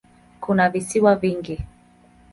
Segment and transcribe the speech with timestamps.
[0.39, 1.59] Kuna visiwa vingi.